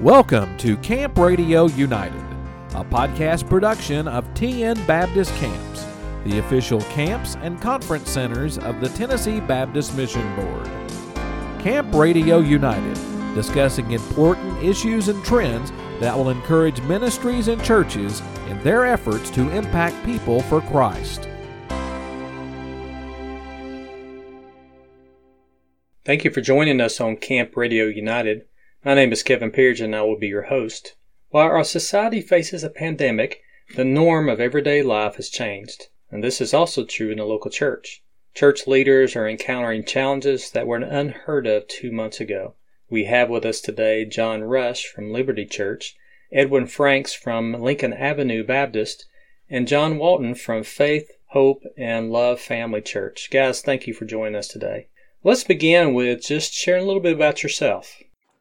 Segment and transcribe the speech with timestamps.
[0.00, 2.20] Welcome to Camp Radio United,
[2.74, 5.86] a podcast production of TN Baptist Camps,
[6.24, 10.68] the official camps and conference centers of the Tennessee Baptist Mission Board.
[11.60, 12.98] Camp Radio United,
[13.36, 15.70] discussing important issues and trends
[16.00, 21.28] that will encourage ministries and churches in their efforts to impact people for Christ.
[26.04, 28.46] Thank you for joining us on Camp Radio United.
[28.86, 30.94] My name is Kevin Pearge and I will be your host.
[31.30, 33.40] While our society faces a pandemic,
[33.76, 37.50] the norm of everyday life has changed, and this is also true in the local
[37.50, 38.02] church.
[38.34, 42.56] Church leaders are encountering challenges that were unheard of two months ago.
[42.90, 45.96] We have with us today John Rush from Liberty Church,
[46.30, 49.06] Edwin Franks from Lincoln Avenue Baptist,
[49.48, 53.30] and John Walton from Faith, Hope, and Love Family Church.
[53.30, 54.88] Guys, thank you for joining us today.
[55.22, 57.96] Let's begin with just sharing a little bit about yourself.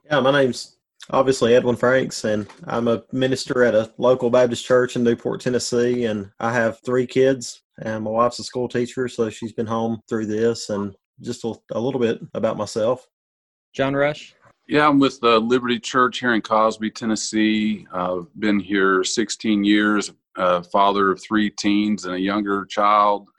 [0.06, 0.78] Yeah, my name's
[1.10, 6.06] obviously Edwin Franks, and I'm a minister at a local Baptist church in Newport, Tennessee.
[6.06, 10.02] And I have three kids, and my wife's a school teacher, so she's been home
[10.10, 10.70] through this.
[10.70, 13.08] And just a, a little bit about myself.
[13.74, 14.36] John Rush.
[14.68, 17.86] Yeah, I'm with the Liberty Church here in Cosby, Tennessee.
[17.92, 23.30] I've uh, been here 16 years, uh, father of three teens and a younger child.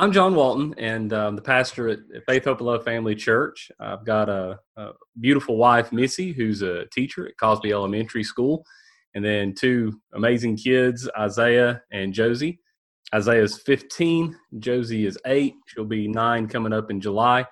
[0.00, 3.70] I'm John Walton, and um, the pastor at Faith Hope and Love Family Church.
[3.78, 8.64] I've got a, a, beautiful wife, Missy, who's a teacher at Cosby Elementary School,
[9.14, 12.60] and then two amazing kids, Isaiah and Josie.
[13.14, 15.52] Isaiah's 15, Josie is eight.
[15.66, 17.44] She'll be nine coming up in July,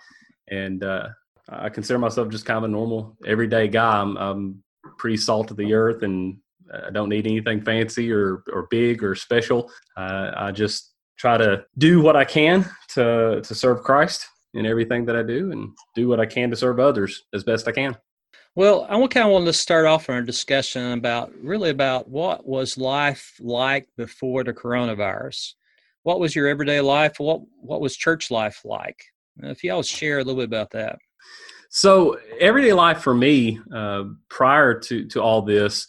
[0.51, 1.09] and uh,
[1.51, 4.01] I consider myself just kind of a normal, everyday guy.
[4.01, 4.65] I'm, I'm
[4.97, 6.39] pretty salt of the earth, and
[6.73, 9.71] I don't need anything fancy or or big or special.
[9.99, 15.05] Uh, I just try to do what I can to to serve Christ in everything
[15.07, 17.97] that I do, and do what I can to serve others as best I can.
[18.55, 22.79] Well, I kind of wanted to start off our discussion about really about what was
[22.79, 25.53] life like before the coronavirus.
[26.03, 27.21] What was your everyday life?
[27.21, 29.01] What what was church life like?
[29.41, 30.99] If y'all share a little bit about that.
[31.71, 35.87] So everyday life for me, uh, prior to to all this,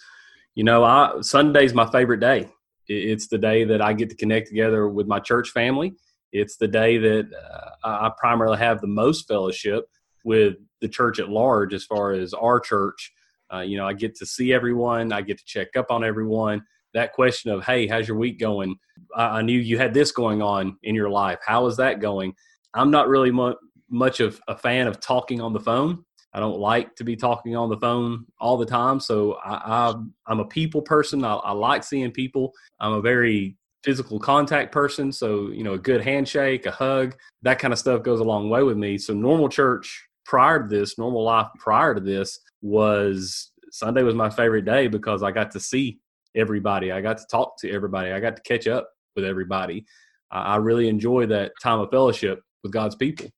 [0.53, 2.50] you know, I, Sunday's my favorite day.
[2.89, 5.94] It's the day that I get to connect together with my church family.
[6.33, 9.85] It's the day that uh, I primarily have the most fellowship
[10.23, 13.13] with the church at large, as far as our church.
[13.53, 16.63] Uh, you know, I get to see everyone, I get to check up on everyone.
[16.94, 18.75] That question of, hey, how's your week going?
[19.16, 21.39] I, I knew you had this going on in your life.
[21.45, 22.33] How is that going?
[22.73, 23.56] I'm not really mu-
[23.89, 26.06] much of a fan of talking on the phone.
[26.34, 29.00] I don't like to be talking on the phone all the time.
[29.00, 29.94] So I,
[30.28, 31.25] am a people person.
[31.25, 32.53] I, I, like seeing people.
[32.79, 35.12] I'm a very physical contact person.
[35.12, 38.50] So, you know, a good handshake, a hug, that kind of stuff goes a long
[38.50, 38.97] way with me.
[38.97, 44.29] So, normal church prior to this, normal life prior to this was Sunday was my
[44.29, 46.00] favorite day because I got to see
[46.35, 46.91] everybody.
[46.91, 48.12] I got to talk to everybody.
[48.12, 49.85] I got to catch up with everybody.
[50.31, 53.31] I, I really enjoy that time of fellowship with God's people.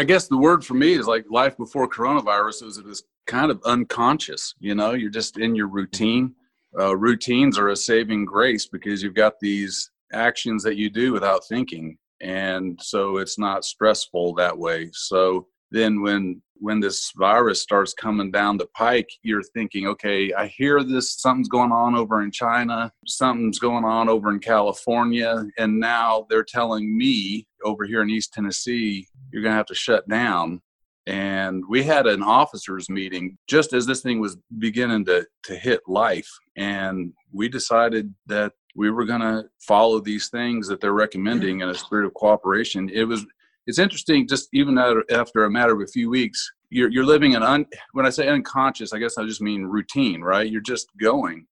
[0.00, 3.50] I guess the word for me is like life before coronavirus was it was kind
[3.50, 4.54] of unconscious.
[4.58, 6.34] You know, you're just in your routine.
[6.78, 11.44] Uh, routines are a saving grace because you've got these actions that you do without
[11.44, 14.88] thinking, and so it's not stressful that way.
[14.94, 20.46] So then when when this virus starts coming down the pike you're thinking okay i
[20.46, 25.80] hear this something's going on over in china something's going on over in california and
[25.80, 30.08] now they're telling me over here in east tennessee you're going to have to shut
[30.08, 30.60] down.
[31.06, 35.80] And we had an officers meeting just as this thing was beginning to, to hit
[35.88, 41.60] life and we decided that we were going to follow these things that they're recommending
[41.60, 42.88] in a spirit of cooperation.
[42.92, 43.26] It was
[43.70, 44.76] it's interesting just even
[45.10, 48.28] after a matter of a few weeks you're, you're living an un when i say
[48.28, 50.50] unconscious i guess i just mean routine right?
[50.50, 51.46] You're just going.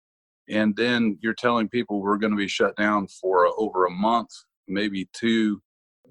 [0.50, 4.30] And then you're telling people we're going to be shut down for over a month
[4.66, 5.60] maybe two.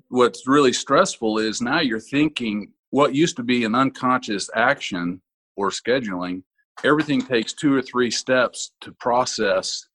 [0.10, 5.22] What's really stressful is now you're thinking what used to be an unconscious action
[5.56, 6.44] or scheduling
[6.84, 9.88] everything takes two or three steps to process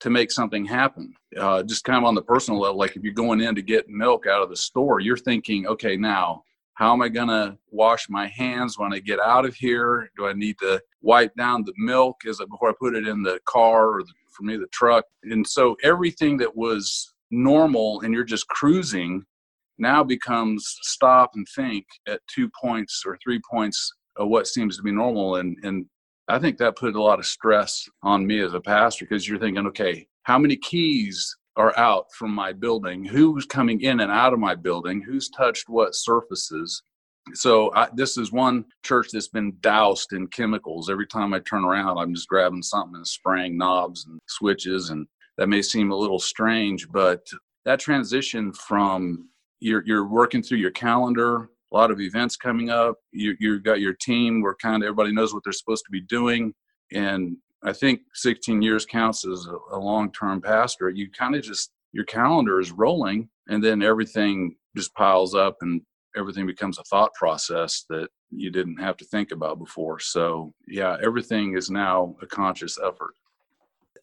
[0.00, 1.14] to make something happen.
[1.38, 3.88] Uh, just kind of on the personal level, like if you're going in to get
[3.88, 6.42] milk out of the store, you're thinking, okay, now
[6.74, 10.10] how am I going to wash my hands when I get out of here?
[10.16, 13.22] Do I need to wipe down the milk Is it before I put it in
[13.22, 15.04] the car or the, for me the truck?
[15.22, 19.24] And so everything that was normal and you're just cruising
[19.78, 24.82] now becomes stop and think at two points or three points of what seems to
[24.82, 25.86] be normal and and
[26.28, 29.38] I think that put a lot of stress on me as a pastor because you're
[29.38, 33.04] thinking, okay, how many keys are out from my building?
[33.04, 35.00] Who's coming in and out of my building?
[35.00, 36.82] Who's touched what surfaces?
[37.34, 40.90] So I, this is one church that's been doused in chemicals.
[40.90, 45.06] Every time I turn around, I'm just grabbing something and spraying knobs and switches, and
[45.38, 47.26] that may seem a little strange, but
[47.64, 49.28] that transition from
[49.58, 52.96] you're you're working through your calendar, a lot of events coming up.
[53.12, 56.00] You you've got your team where kind of everybody knows what they're supposed to be
[56.00, 56.54] doing,
[56.92, 60.88] and I think 16 years counts as a, a long-term pastor.
[60.88, 65.82] You kind of just your calendar is rolling, and then everything just piles up, and
[66.16, 70.00] everything becomes a thought process that you didn't have to think about before.
[70.00, 73.12] So yeah, everything is now a conscious effort.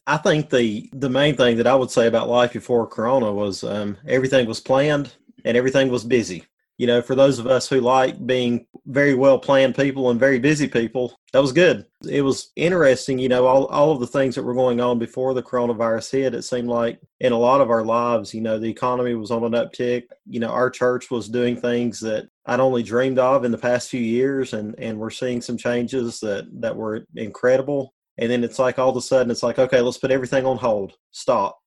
[0.06, 3.64] I think the the main thing that I would say about life before Corona was
[3.64, 5.12] um, everything was planned
[5.44, 6.44] and everything was busy.
[6.76, 10.40] You know, for those of us who like being very well planned people and very
[10.40, 11.86] busy people, that was good.
[12.08, 15.34] It was interesting, you know, all, all of the things that were going on before
[15.34, 16.34] the coronavirus hit.
[16.34, 19.44] It seemed like in a lot of our lives, you know, the economy was on
[19.44, 20.04] an uptick.
[20.26, 23.88] You know, our church was doing things that I'd only dreamed of in the past
[23.88, 27.94] few years, and, and we're seeing some changes that, that were incredible.
[28.18, 30.56] And then it's like all of a sudden, it's like, okay, let's put everything on
[30.56, 31.58] hold, stop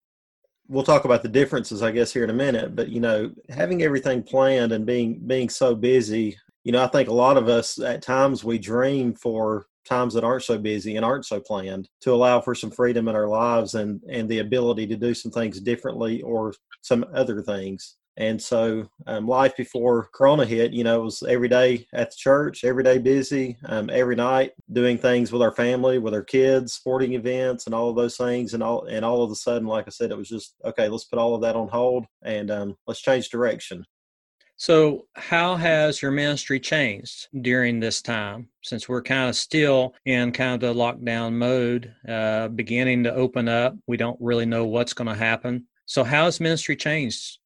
[0.68, 2.76] we'll talk about the differences, I guess, here in a minute.
[2.76, 7.10] But you know, having everything planned and being being so busy, you know, I think
[7.10, 11.06] a lot of us at times we dream for times that aren't so busy and
[11.06, 14.86] aren't so planned to allow for some freedom in our lives and and the ability
[14.88, 20.44] to do some things differently or some other things and so, um, life before Corona
[20.44, 24.54] hit, you know, was every day at the church, every day busy, um, every night
[24.74, 28.56] doing things with our family, with our kids, sporting events, and all of those things.
[28.56, 30.90] And all, and all of a sudden, like I said, it was just okay.
[30.90, 33.86] Let's put all of that on hold and um, let's change direction.
[34.60, 40.32] So, how has your ministry changed during this time since we're kind of still in
[40.32, 43.76] kind of the lockdown mode, uh, beginning to open up?
[43.86, 45.68] We don't really know what's going to happen.
[45.86, 47.38] So, how has ministry changed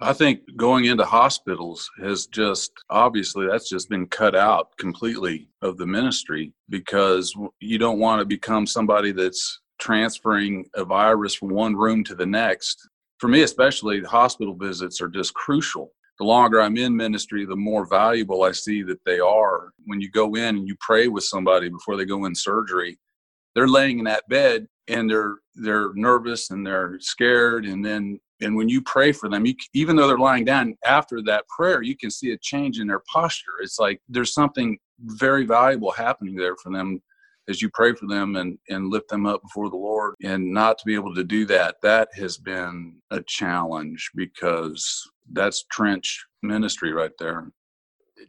[0.00, 5.76] I think going into hospitals has just obviously that's just been cut out completely of
[5.76, 11.74] the ministry because you don't want to become somebody that's transferring a virus from one
[11.74, 12.88] room to the next.
[13.18, 15.92] For me, especially, hospital visits are just crucial.
[16.20, 19.72] The longer I'm in ministry, the more valuable I see that they are.
[19.86, 22.98] When you go in and you pray with somebody before they go in surgery,
[23.56, 28.54] they're laying in that bed and they're they're nervous and they're scared and then and
[28.54, 31.96] when you pray for them you, even though they're lying down after that prayer you
[31.96, 33.60] can see a change in their posture.
[33.62, 37.00] It's like there's something very valuable happening there for them
[37.48, 40.14] as you pray for them and and lift them up before the lord.
[40.22, 45.02] And not to be able to do that that has been a challenge because
[45.32, 47.50] that's trench ministry right there.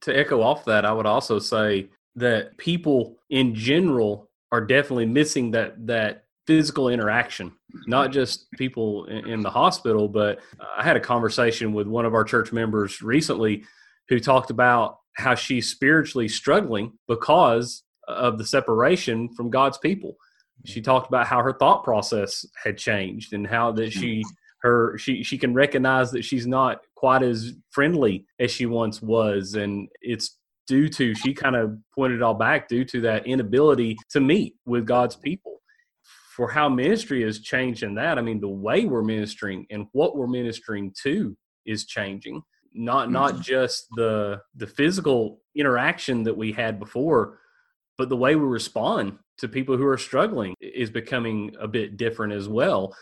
[0.02, 5.52] To echo off that i would also say that people in general are definitely missing
[5.52, 7.51] that that physical interaction,
[7.86, 8.13] not mm-hmm.
[8.13, 10.10] just people in, the hospital.
[10.10, 13.66] But uh, I had a conversation with one of our church members recently
[14.07, 20.13] who talked about how she's spiritually struggling because of the separation from God's people.
[20.13, 20.72] Mm-hmm.
[20.72, 24.68] She talked about how her thought process had changed and how that she mm-hmm.
[24.68, 29.54] her she she can recognize that she's not quite as friendly as she once was
[29.54, 33.95] and it's due to she kind of pointed it all back due to that inability
[34.10, 35.59] to meet with God's people
[36.40, 38.18] for how ministry is changing that.
[38.18, 42.42] I mean, the way we're ministering and what we're ministering to is changing.
[42.74, 43.42] Not not mm-hmm.
[43.42, 47.40] just the the physical interaction that we had before,
[47.98, 52.31] but the way we respond to people who are struggling is becoming a bit different
[52.31, 52.96] as well.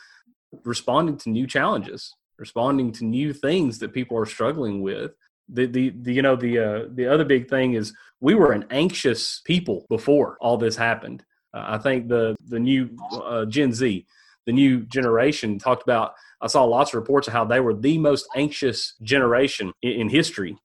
[0.63, 5.11] Responding to new challenges, responding to new things that people are struggling with.
[5.47, 8.65] The, the, the you know the uh, the other big thing is we were an
[8.71, 11.23] anxious people before all this happened
[11.53, 14.05] uh, I think the the new uh, Gen Z,
[14.45, 16.13] the new generation, talked about.
[16.39, 20.09] I saw lots of reports of how they were the most anxious generation in, in
[20.09, 20.55] history.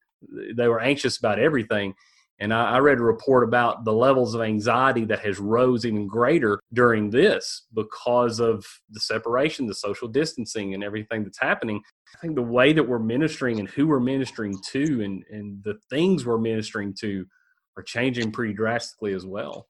[0.55, 1.95] They were anxious about everything.
[2.39, 6.09] And I, I, read a report about the levels of anxiety that has rose even
[6.09, 11.81] greater during this because of the separation, the social distancing, and everything that's happening.
[12.17, 15.79] I think the way that we're ministering and who we're ministering to and, and the
[15.89, 17.27] things we're ministering to
[17.77, 19.69] are changing pretty drastically as well.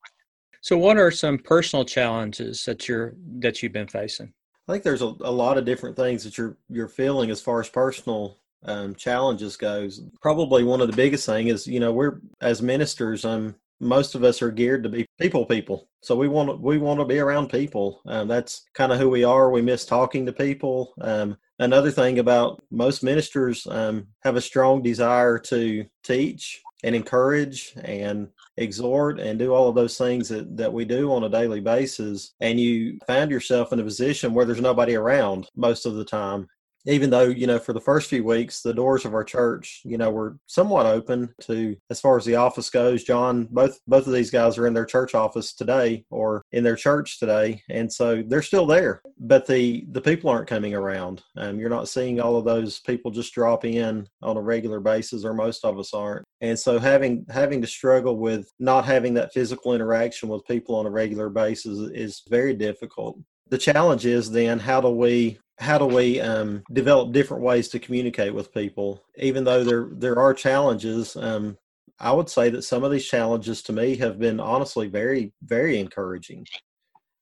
[0.62, 4.33] So, what are some personal challenges that you're that you've been facing?
[4.69, 7.61] I think there's a, a lot of different things that you're you're feeling as far
[7.61, 10.00] as personal um, challenges goes.
[10.21, 13.25] Probably one of the biggest thing is you know we're as ministers.
[13.25, 16.78] Um, most of us are geared to be people people, so we want to, we
[16.78, 18.00] want to be around people.
[18.07, 19.50] Um, that's kind of who we are.
[19.50, 20.95] We miss talking to people.
[21.00, 27.74] Um, another thing about most ministers um, have a strong desire to teach and encourage
[27.84, 31.60] and exhort and do all of those things that, that we do on a daily
[31.60, 32.34] basis.
[32.40, 36.48] And you find yourself in a position where there's nobody around most of the time
[36.86, 39.96] even though you know for the first few weeks the doors of our church you
[39.96, 44.12] know were somewhat open to as far as the office goes john both both of
[44.12, 48.22] these guys are in their church office today or in their church today and so
[48.26, 52.36] they're still there but the the people aren't coming around um, you're not seeing all
[52.36, 56.24] of those people just drop in on a regular basis or most of us aren't
[56.40, 60.86] and so having having to struggle with not having that physical interaction with people on
[60.86, 63.18] a regular basis is very difficult
[63.52, 67.78] the challenge is then how do we how do we um, develop different ways to
[67.78, 69.04] communicate with people?
[69.18, 71.59] Even though there there are challenges um,
[72.00, 75.78] i would say that some of these challenges to me have been honestly very very
[75.78, 76.47] encouraging.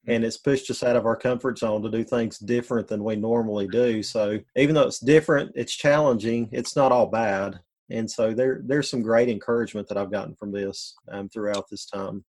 [0.07, 3.17] And it's pushed us out of our comfort zone to do things different than we
[3.17, 4.01] normally do.
[4.03, 7.59] So even though it's different it's challenging it's not all bad.
[7.91, 11.87] And so there there's some great encouragement that i've gotten from this um, throughout this
[11.87, 12.25] time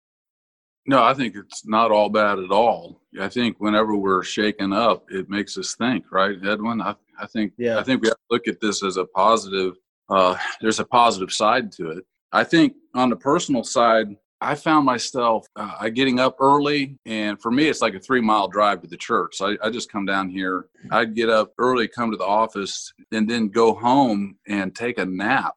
[0.86, 3.02] no, I think it's not all bad at all.
[3.20, 6.82] I think whenever we're shaken up, it makes us think, right, Edwin?
[6.82, 7.78] I, I think yeah.
[7.78, 9.76] I think we have to look at this as a positive.
[10.10, 12.06] Uh, there's a positive side to it.
[12.32, 17.52] I think on the personal side, I found myself uh, getting up early, and for
[17.52, 19.36] me, it's like a three mile drive to the church.
[19.36, 20.66] So I, I just come down here.
[20.90, 25.06] I'd get up early, come to the office, and then go home and take a
[25.06, 25.54] nap.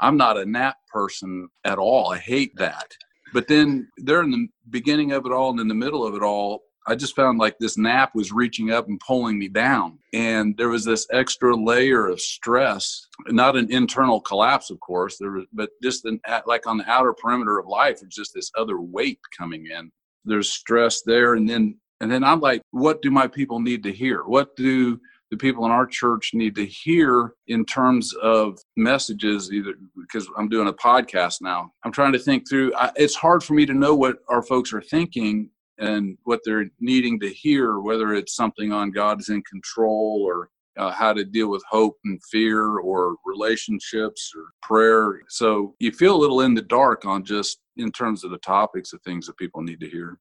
[0.00, 2.12] I'm not a nap person at all.
[2.12, 2.92] I hate that.
[3.32, 6.22] But then there in the beginning of it all and in the middle of it
[6.22, 9.98] all, I just found like this nap was reaching up and pulling me down.
[10.14, 15.32] And there was this extra layer of stress, not an internal collapse, of course, there
[15.32, 18.80] was, but just an, like on the outer perimeter of life, there's just this other
[18.80, 19.92] weight coming in.
[20.24, 21.34] There's stress there.
[21.34, 24.22] And then, and then I'm like, what do my people need to hear?
[24.22, 24.98] What do
[25.30, 30.48] the people in our church need to hear in terms of messages either because i'm
[30.48, 31.70] doing a podcast now.
[31.84, 34.72] I'm trying to think through I, it's hard for me to know what our folks
[34.72, 39.42] are thinking and what they're needing to hear whether it's something on god is in
[39.42, 45.20] control or uh, how to deal with hope and fear or relationships or prayer.
[45.28, 48.92] So you feel a little in the dark on just in terms of the topics
[48.92, 50.18] of things that people need to hear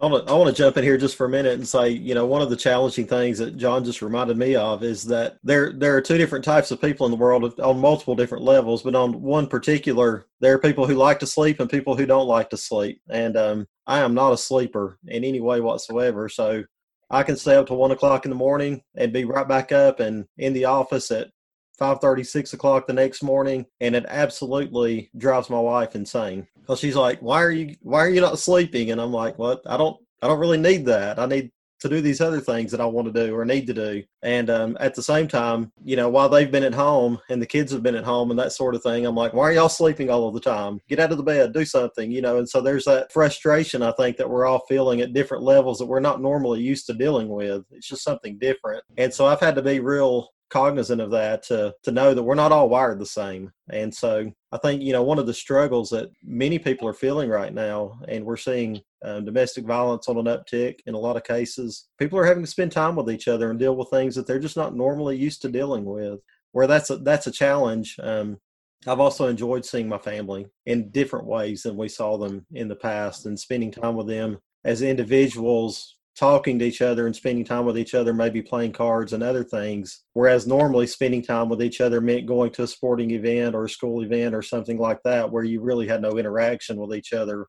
[0.00, 2.40] I want, to, jump in here just for a minute and say, you know, one
[2.40, 6.00] of the challenging things that John just reminded me of is that there there are
[6.00, 9.48] two different types of people in the world on multiple different levels, but on one
[9.48, 13.00] particular, there are people who like to sleep and people who don't like to sleep.
[13.10, 16.62] And um, I am not a sleeper in any way whatsoever, so
[17.10, 19.98] I can stay up to one o'clock in the morning and be right back up
[19.98, 21.30] and in the office at
[21.78, 26.80] five thirty, six o'clock the next morning, and it absolutely drives my wife insane because
[26.80, 29.62] she's like, "Why are you Why are you not sleeping?" And I'm like, "What?
[29.66, 31.18] I don't I don't really need that.
[31.18, 33.74] I need to do these other things that I want to do or need to
[33.74, 37.40] do." And um, at the same time, you know, while they've been at home and
[37.40, 39.52] the kids have been at home and that sort of thing, I'm like, "Why are
[39.52, 40.80] y'all sleeping all of the time?
[40.88, 42.38] Get out of the bed, do something," you know.
[42.38, 45.86] And so there's that frustration I think that we're all feeling at different levels that
[45.86, 47.64] we're not normally used to dealing with.
[47.70, 48.82] It's just something different.
[48.96, 52.34] And so I've had to be real cognizant of that to to know that we're
[52.34, 53.50] not all wired the same.
[53.70, 57.28] And so I think you know one of the struggles that many people are feeling
[57.28, 61.24] right now, and we're seeing um, domestic violence on an uptick in a lot of
[61.24, 61.88] cases.
[61.98, 64.38] People are having to spend time with each other and deal with things that they're
[64.38, 66.20] just not normally used to dealing with.
[66.52, 67.96] Where that's a, that's a challenge.
[68.02, 68.38] Um,
[68.86, 72.76] I've also enjoyed seeing my family in different ways than we saw them in the
[72.76, 77.64] past, and spending time with them as individuals talking to each other and spending time
[77.64, 80.02] with each other, maybe playing cards and other things.
[80.14, 83.70] Whereas normally spending time with each other meant going to a sporting event or a
[83.70, 87.46] school event or something like that, where you really had no interaction with each other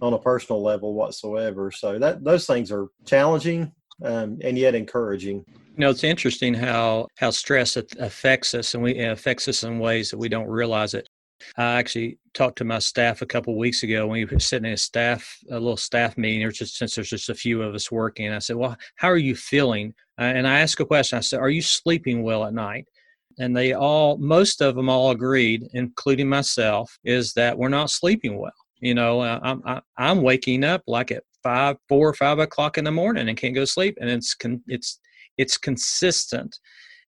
[0.00, 1.70] on a personal level whatsoever.
[1.70, 5.44] So that those things are challenging um, and yet encouraging.
[5.46, 10.10] You know, it's interesting how how stress affects us, and we affects us in ways
[10.10, 11.06] that we don't realize it.
[11.56, 14.74] I actually talked to my staff a couple weeks ago when we were sitting in
[14.74, 17.90] a staff a little staff meeting or just since there's just a few of us
[17.90, 18.32] working.
[18.32, 19.94] I said well how are you feeling?
[20.18, 21.18] And i asked a question.
[21.18, 22.86] I said are you sleeping well at night?
[23.38, 28.38] And they all most of them all agreed including myself is that we're not sleeping
[28.38, 28.52] well.
[28.80, 32.14] You know uh, i'm I, am i am waking up like at five four or
[32.14, 35.00] five o'clock in the morning and can't go to sleep and it's con- it's
[35.38, 36.58] it's consistent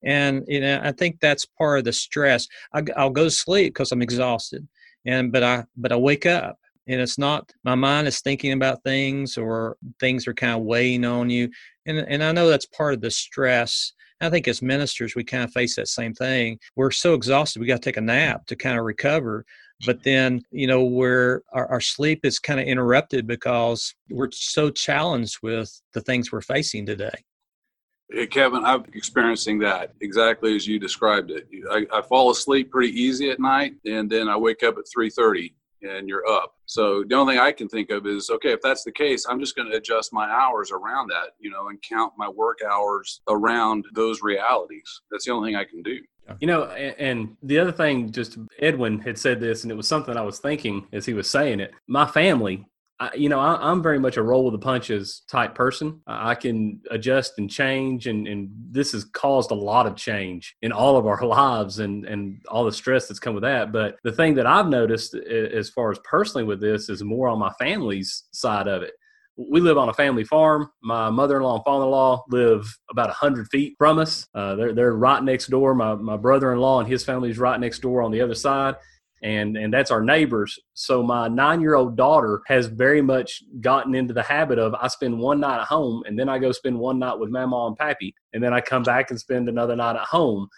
[0.05, 3.75] and you know i think that's part of the stress I, will go to sleep
[3.75, 4.67] because i'm exhausted
[5.07, 8.83] and but i but i wake up and it's not my mind is thinking about
[8.83, 11.51] things or things are kind of weighing on you
[11.87, 13.93] and and i know that's part of the stress
[14.23, 16.59] I think as ministers, we kind of face that same thing.
[16.77, 19.45] We're so exhausted, we got to take a nap to kind of recover.
[19.85, 24.71] But then, you know, where our, our sleep is kind of interrupted because we're so
[24.71, 27.25] challenged with the things we're facing today.
[28.11, 31.49] Hey, Kevin, I'm experiencing that exactly as you described it.
[31.71, 35.55] I, I, fall asleep pretty easy at night, and then I wake up at 3:30,
[35.83, 36.55] and you're up.
[36.67, 39.41] So the only thing I can think of is okay, if that's the case, I'm
[39.41, 43.23] just going to adjust my hours around that, you know, and count my work hours
[43.29, 45.01] around those realities.
[45.11, 45.99] That's the only thing I can do.
[46.41, 49.89] You know, and, and, the other thing, just Edwin had said this, and it was
[49.89, 51.73] something I was thinking as he was saying it.
[51.89, 52.65] My family,
[53.01, 56.01] I, you know, I, am very much a roll with the punches type person.
[56.07, 60.73] I can adjust and change, and, and this has caused a lot of change in
[60.73, 63.73] all of our lives and, and all the stress that's come with that.
[63.73, 67.39] But the thing that I've noticed as far as personally with this is more on
[67.39, 68.95] my family's side of it
[69.37, 70.71] we live on a family farm.
[70.83, 74.27] My mother-in-law and father-in-law live about hundred feet from us.
[74.35, 75.75] Uh, they're they're right next door.
[75.75, 78.75] My my brother-in-law and his family is right next door on the other side,
[79.23, 80.59] and and that's our neighbors.
[80.75, 85.41] So my nine-year-old daughter has very much gotten into the habit of I spend one
[85.41, 88.43] night at home, and then I go spend one night with Mama and Pappy, and
[88.43, 90.49] then I come back and spend another night at home.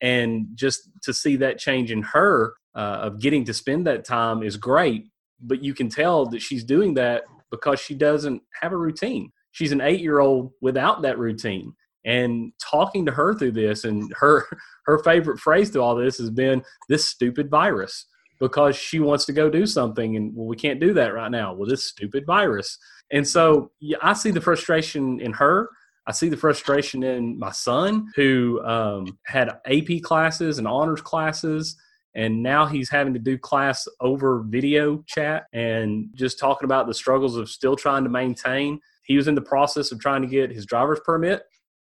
[0.00, 4.42] And just to see that change in her uh, of getting to spend that time
[4.42, 5.08] is great.
[5.40, 9.32] But you can tell that she's doing that because she doesn't have a routine.
[9.50, 11.74] She's an eight year old without that routine.
[12.04, 14.46] And talking to her through this, and her
[14.86, 18.06] her favorite phrase to all this has been this stupid virus
[18.42, 21.54] because she wants to go do something and well we can't do that right now.
[21.54, 22.76] Well this stupid virus.
[23.12, 25.70] And so yeah, i see the frustration in her.
[26.08, 31.76] I see the frustration in my son who um, had ap classes and honors classes
[32.16, 36.94] and now he's having to do class over video chat and just talking about the
[36.94, 38.80] struggles of still trying to maintain.
[39.04, 41.44] He was in the process of trying to get his driver's permit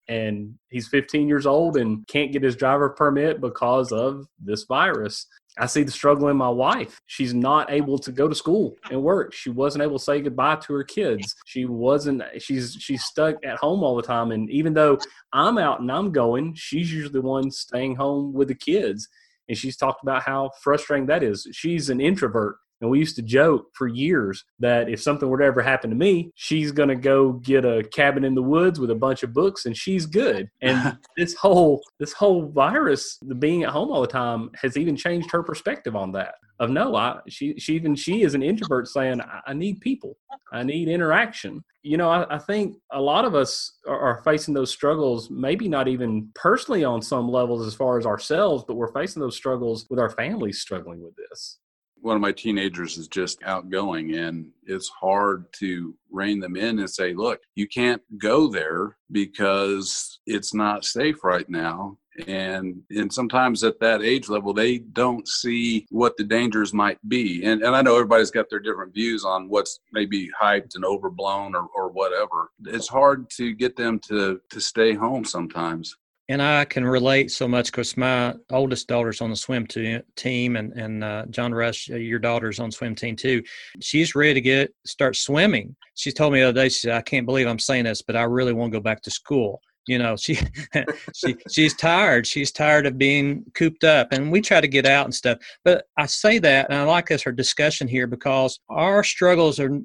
[0.07, 5.27] and he's 15 years old and can't get his driver permit because of this virus.
[5.57, 7.01] I see the struggle in my wife.
[7.07, 9.33] She's not able to go to school and work.
[9.33, 11.35] She wasn't able to say goodbye to her kids.
[11.45, 14.97] She wasn't she's she's stuck at home all the time and even though
[15.33, 19.07] I'm out and I'm going, she's usually the one staying home with the kids
[19.49, 21.47] and she's talked about how frustrating that is.
[21.51, 22.57] She's an introvert.
[22.81, 25.95] And we used to joke for years that if something were to ever happen to
[25.95, 29.33] me, she's going to go get a cabin in the woods with a bunch of
[29.33, 30.49] books and she's good.
[30.61, 34.95] And this whole this whole virus, the being at home all the time has even
[34.95, 36.35] changed her perspective on that.
[36.59, 40.17] Of no, I she she even she is an introvert saying I, need people.
[40.51, 44.53] I need interaction you know, I, I, think a lot of us are, are, facing
[44.53, 48.91] those struggles, maybe not even personally on some levels as far as ourselves, but we're
[48.91, 51.59] facing those struggles with our families struggling with this.
[52.01, 56.89] One of my teenagers is just outgoing, and it's hard to rein them in and
[56.89, 61.97] say, look, you can't go there because it's not safe right now.
[62.27, 67.45] And and sometimes at that age level they don't see what the dangers might be.
[67.45, 71.55] And and i know everybody's got their different views on what's maybe hyped and overblown
[71.55, 72.51] or, or whatever.
[72.65, 75.95] It's hard to get them to to stay home sometimes
[76.29, 80.73] and I can relate so much because my oldest daughter's on the swim team, and
[80.73, 83.43] and uh, John Rush, uh, your daughter's on swim team too.
[83.81, 85.75] She's ready to get start swimming.
[85.95, 88.15] She told me the other day, she said, "I can't believe I'm saying this, but
[88.15, 90.39] I really want to go back to school." You know she
[91.15, 92.27] she she's tired.
[92.27, 95.39] She's tired of being cooped up and we try to get out and stuff.
[95.65, 99.79] But i say that and i like this her discussion here because our struggles are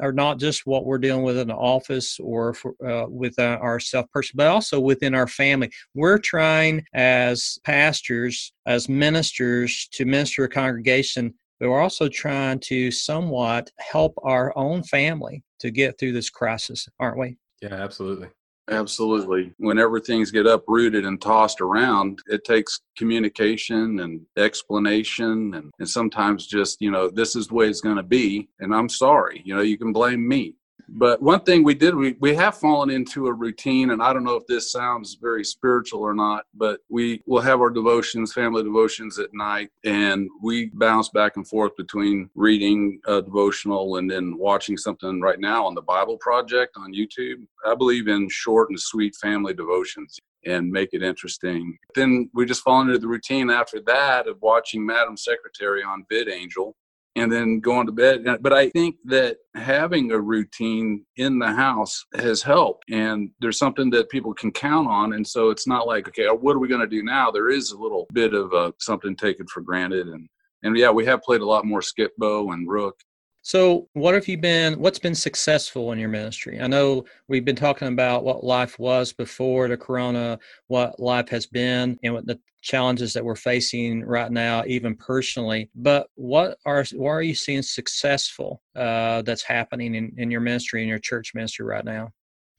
[0.00, 3.58] are not just what we're dealing with in the office or for, uh, with uh,
[3.60, 5.70] our self person but also within our family.
[5.94, 12.90] We're trying as pastors as ministers to minister a congregation but we're also trying to
[12.90, 17.36] somewhat help our own family to get through this crisis aren't we?
[17.60, 18.28] Yeah absolutely
[18.72, 19.52] Absolutely.
[19.58, 26.46] Whenever things get uprooted and tossed around, it takes communication and explanation and, and sometimes
[26.46, 28.48] just, you know, this is the way it's going to be.
[28.60, 29.42] And I'm sorry.
[29.44, 30.54] You know, you can blame me.
[30.88, 34.24] But one thing we did, we, we have fallen into a routine, and I don't
[34.24, 38.62] know if this sounds very spiritual or not, but we will have our devotions, family
[38.62, 44.36] devotions at night, and we bounce back and forth between reading a devotional and then
[44.36, 47.46] watching something right now on the Bible Project on YouTube.
[47.66, 51.78] I believe in short and sweet family devotions and make it interesting.
[51.94, 56.72] Then we just fall into the routine after that of watching Madam Secretary on VidAngel
[57.16, 58.24] and then going to bed.
[58.40, 63.90] But I think that having a routine in the house has helped, and there's something
[63.90, 65.12] that people can count on.
[65.12, 67.30] And so it's not like, okay, what are we going to do now?
[67.30, 70.28] There is a little bit of uh, something taken for granted, and
[70.62, 72.96] and yeah, we have played a lot more Skip-Bo and rook
[73.42, 74.78] so, what have you been?
[74.78, 76.60] What's been successful in your ministry?
[76.60, 81.46] I know we've been talking about what life was before the corona, what life has
[81.46, 85.68] been, and what the challenges that we're facing right now, even personally.
[85.74, 90.82] But what are what are you seeing successful uh, that's happening in, in your ministry
[90.82, 92.12] in your church ministry right now?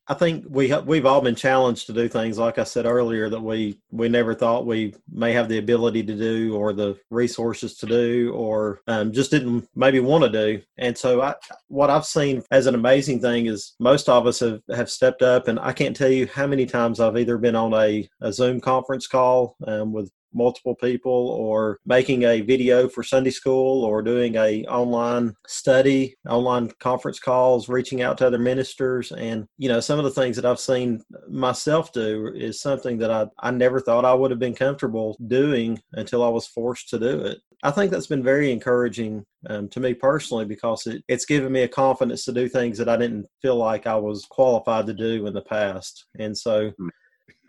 [0.07, 3.39] I think we we've all been challenged to do things like I said earlier that
[3.39, 7.85] we we never thought we may have the ability to do or the resources to
[7.85, 10.61] do or um, just didn't maybe want to do.
[10.77, 11.35] And so I,
[11.67, 15.47] what I've seen as an amazing thing is most of us have, have stepped up
[15.47, 18.59] and I can't tell you how many times I've either been on a, a Zoom
[18.59, 24.36] conference call um, with multiple people or making a video for Sunday school or doing
[24.36, 29.12] a online study, online conference calls, reaching out to other ministers.
[29.12, 33.12] And, you know, some of the things that I've seen myself do is something that
[33.12, 37.00] I, I never thought I would have been comfortable doing until I was forced to
[37.00, 37.39] do it.
[37.65, 41.62] I think that's been very encouraging um, to me personally because it, it's given me
[41.62, 45.26] a confidence to do things that I didn't feel like I was qualified to do
[45.28, 46.06] in the past.
[46.19, 46.89] And so hmm.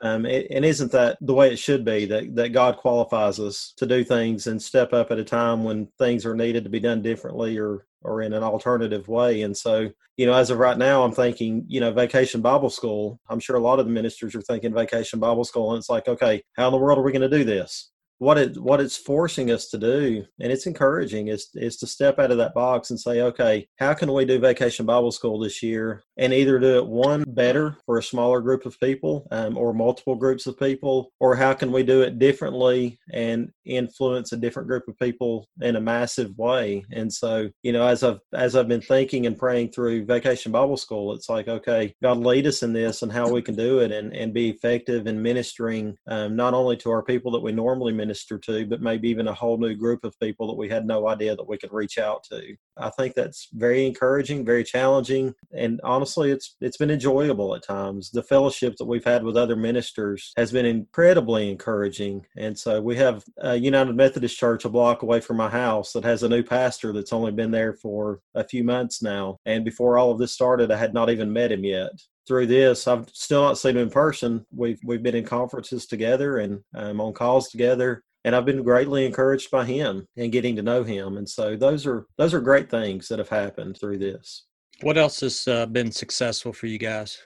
[0.05, 3.87] Um, and isn't that the way it should be that, that God qualifies us to
[3.87, 7.01] do things and step up at a time when things are needed to be done
[7.01, 9.41] differently or, or in an alternative way?
[9.41, 9.89] And so,
[10.19, 13.19] you know, as of right now, I'm thinking, you know, vacation Bible school.
[13.31, 15.73] I'm sure a lot of the ministers are thinking vacation Bible school.
[15.73, 17.91] And it's like, okay, how in the world are we going to do this?
[18.19, 22.19] What it what it's forcing us to do and it's encouraging is is to step
[22.19, 25.63] out of that box and say okay how can we do vacation bible school this
[25.63, 29.75] year and either do it one better for a smaller group of people um, or
[29.75, 31.13] multiple groups of people?
[31.21, 35.77] Or how can we do it differently and influence a different group of people in
[35.77, 36.85] a massive way?
[36.93, 40.77] And so you know as i've as i've been thinking and praying through vacation bible
[40.77, 43.91] school it's like okay god lead us in this and how we can do it
[43.93, 47.93] and and be effective in ministering um, not only to our people that we normally
[48.05, 51.09] minister to, but maybe even a whole new group of people that we had no
[51.09, 52.55] idea that we could reach out to.
[52.77, 58.11] I think that's very encouraging, very challenging, and honestly, it's it's been enjoyable at times.
[58.11, 62.97] The fellowship that we've had with other ministers has been incredibly encouraging, and so we
[62.97, 66.43] have a United Methodist Church a block away from my house that has a new
[66.43, 70.33] pastor that's only been there for a few months now, and before all of this
[70.33, 71.93] started, I had not even met him yet
[72.27, 72.87] through this.
[72.87, 74.45] I've still not seen him in person.
[74.55, 79.07] We've we've been in conferences together and um, on calls together, and I've been greatly
[79.07, 81.17] encouraged by him and getting to know him.
[81.17, 84.45] And so those are those are great things that have happened through this.
[84.81, 87.19] What else has uh, been successful for you guys?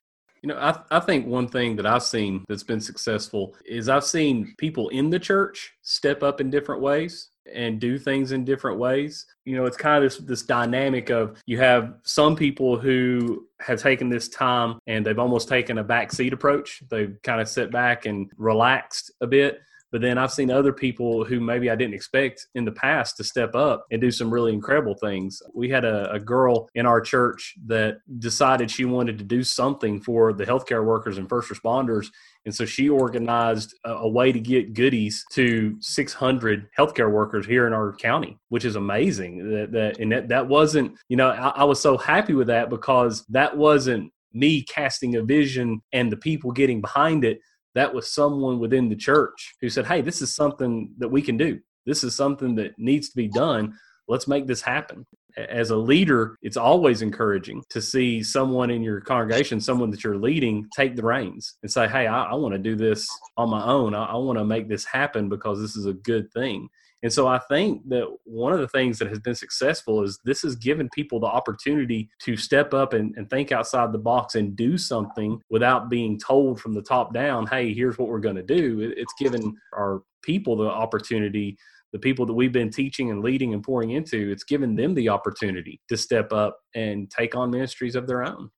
[0.43, 4.05] You know, I, I think one thing that I've seen that's been successful is I've
[4.05, 8.79] seen people in the church step up in different ways and do things in different
[8.79, 9.27] ways.
[9.45, 13.81] You know, it's kind of this this dynamic of you have some people who have
[13.81, 16.83] taken this time and they've almost taken a backseat approach.
[16.91, 19.61] They've kind of sit back and relaxed a bit.
[19.91, 23.25] But then I've seen other people who maybe I didn't expect in the past to
[23.25, 25.41] step up and do some really incredible things.
[25.55, 30.01] We had a, a girl in our church that decided she wanted to do something
[30.01, 32.09] for the healthcare workers and first responders.
[32.45, 37.67] And so she organized a, a, way to get goodies to 600 healthcare workers here
[37.67, 39.51] in our county, which is amazing.
[39.51, 42.71] That, that and that, that wasn't, you know, I, I was so happy with that
[42.71, 47.41] because that wasn't me casting a vision and the people getting behind it
[47.75, 51.37] that was someone within the church who said, Hey, this is something that we can
[51.37, 51.61] do.
[51.87, 53.75] This is something that needs to be done.
[54.09, 55.07] Let's make this happen.
[55.37, 60.17] As a leader, it's always encouraging to see someone in your congregation, someone that you're
[60.17, 63.65] leading, take the reins and say, Hey, I, I want to do this on my
[63.65, 63.95] own.
[63.95, 66.69] I, I want to make this happen because this is a good thing.
[67.03, 70.43] And so I think that one of the things that has been successful is this
[70.43, 74.57] has given people the opportunity to step up and, and think outside the box and
[74.57, 78.43] do something without being told from the top down, hey, here's what we're going to
[78.43, 78.93] do.
[78.97, 81.57] It's given our people the opportunity
[81.93, 85.09] the people that we've been teaching and leading and pouring into, it's given them the
[85.09, 88.51] opportunity to step up and take on ministries of their own.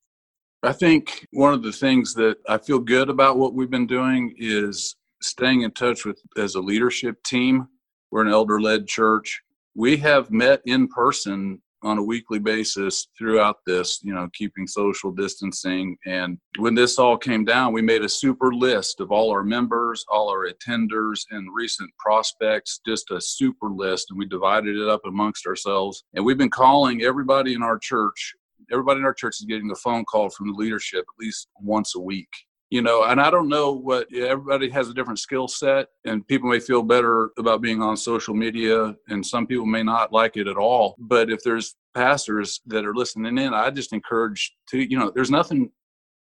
[0.62, 4.34] I think one of the things that I feel good about what we've been doing
[4.36, 7.68] is staying in touch with as a leadership team
[8.10, 9.40] we're an elder led church.
[9.74, 15.10] We have met in person on a weekly basis throughout this, you know, keeping social
[15.10, 15.96] distancing.
[16.04, 20.04] And when this all came down, we made a super list of all our members,
[20.10, 24.10] all our attenders, and recent prospects, just a super list.
[24.10, 26.04] And we divided it up amongst ourselves.
[26.14, 28.34] And we've been calling everybody in our church.
[28.70, 31.94] Everybody in our church is getting a phone call from the leadership at least once
[31.94, 32.28] a week
[32.70, 36.48] you know and i don't know what everybody has a different skill set and people
[36.48, 40.48] may feel better about being on social media and some people may not like it
[40.48, 44.98] at all but if there's pastors that are listening in i just encourage to you
[44.98, 45.70] know there's nothing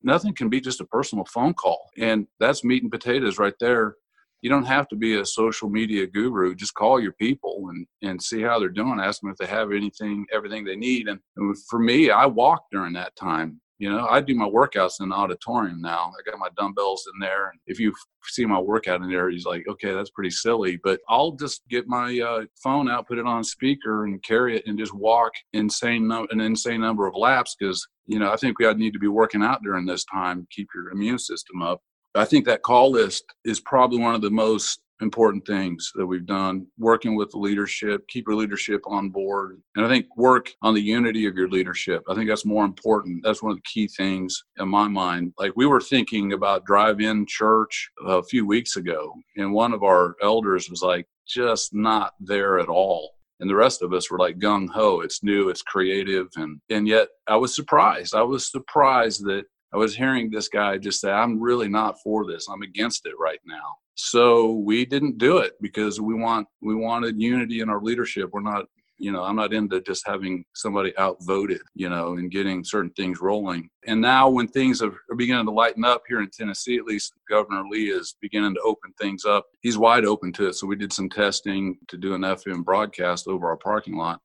[0.04, 3.96] nothing can be just a personal phone call and that's meat and potatoes right there
[4.42, 6.54] you don't have to be a social media guru.
[6.54, 9.00] Just call your people and, and see how they're doing.
[9.00, 11.08] Ask them if they have anything, everything they need.
[11.08, 15.02] And, and for me, I walked during that time You know, I do my workouts
[15.02, 16.12] in the auditorium now.
[16.18, 17.50] I got my dumbbells in there.
[17.50, 20.80] And if you see my workout in there, he's like, okay, that's pretty silly.
[20.84, 24.66] But I'll just get my uh, phone out, put it on speaker, and carry it,
[24.66, 28.58] and just walk insane num- an insane number of laps because you know I think
[28.58, 31.82] we need to be working out during this time, keep your immune system up.
[32.16, 36.26] I think that call list is probably one of the most important things that we've
[36.26, 39.62] done working with the leadership keep your leadership on board.
[39.76, 43.24] And i think work on the unity of your leadership i think that's more important.
[43.24, 45.34] That's one of the key things in my mind.
[45.38, 50.16] Like we were thinking about drive-in church a few weeks ago and one of our
[50.22, 53.12] elders was like just not there at all.
[53.40, 56.88] And the rest of us were like gung ho it's new it's creative and and
[56.88, 58.16] yet i was surprised.
[58.16, 59.46] I was surprised that
[59.78, 62.48] I was hearing this guy just say, I'm really not for this.
[62.50, 63.76] I'm against it right now.
[63.94, 68.32] So we didn't do it because we want we wanted unity in our leadership.
[68.34, 68.66] We're not,
[68.98, 73.22] you know, I'm not into just having somebody outvoted, you know, and getting certain things
[73.22, 73.70] rolling.
[73.86, 77.64] And now when things are beginning to lighten up here in Tennessee, at least Governor
[77.70, 79.46] Lee is beginning to open things up.
[79.62, 80.54] He's wide open to it.
[80.54, 84.22] So we did some testing to do an FM broadcast over our parking lot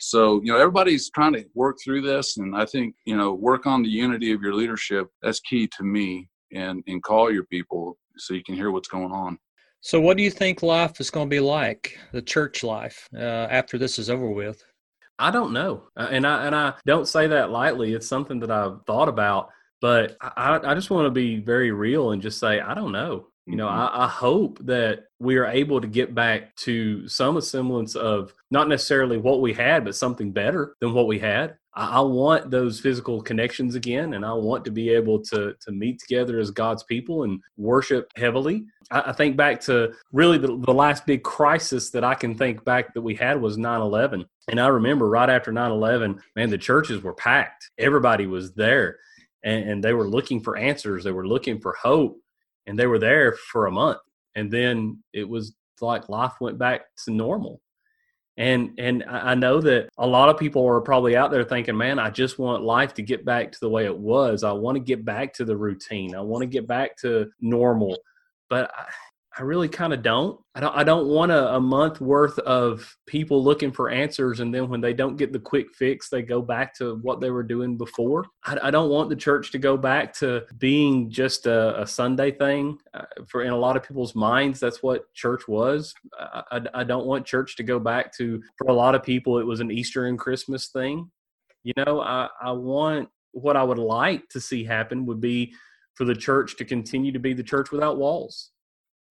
[0.00, 2.36] so, you know, everybody's trying to work through this.
[2.36, 5.08] And I think, you know, work on the unity of your leadership.
[5.22, 9.12] That's key to me and, and call your people so you can hear what's going
[9.12, 9.38] on.
[9.80, 13.48] So, what do you think life is going to be like, the church life, uh,
[13.50, 14.64] after this is over with?
[15.18, 17.92] I don't know, uh, and I and I don't say that lightly.
[17.92, 19.50] It's something that I've thought about,
[19.82, 23.26] but I, I just want to be very real and just say I don't know.
[23.46, 23.96] You know, mm-hmm.
[23.96, 28.68] I, I, hope that we are able to get back to some semblance of not
[28.68, 31.56] necessarily what we had, but something better than what we had.
[31.74, 35.72] I, I, want those physical connections again, and I want to be able to to
[35.72, 38.64] meet together as God's people and worship heavily.
[38.90, 42.64] I, I think back to really the, the last big crisis that I can think
[42.64, 44.24] back that we had was 9 11.
[44.48, 48.98] And I remember right after 9 11, man, the churches were packed, everybody was there.
[49.42, 51.04] And, and they were looking for answers.
[51.04, 52.18] They were looking for hope
[52.66, 53.98] and they were there for a month
[54.34, 57.60] and then it was like life went back to normal.
[58.36, 62.00] And and i know that a lot of people are probably out there thinking man
[62.00, 64.42] i just want life to get back to the way it was.
[64.42, 66.16] I want to get back to the routine.
[66.16, 67.96] I want to get back to normal.
[68.50, 68.72] But
[69.36, 70.38] I really kind of don't.
[70.54, 70.76] I don't.
[70.76, 74.80] I don't want a, a, month worth of people looking for answers, and then when
[74.80, 78.26] they don't get the quick fix, they go back to what they were doing before.
[78.44, 82.30] I, I don't want the church to go back to being just a, a Sunday
[82.30, 82.78] thing.
[82.92, 85.92] Uh, for in a lot of people's minds, that's what church was.
[86.16, 88.40] I, I don't want church to go back to.
[88.56, 91.10] For a lot of people, it was an Easter and Christmas thing.
[91.64, 95.54] You know, I, I want what I would like to see happen would be
[95.94, 98.50] for the church to continue to be the church without walls